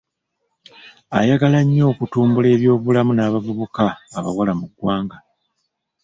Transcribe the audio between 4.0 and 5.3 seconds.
abawala mu ggwanga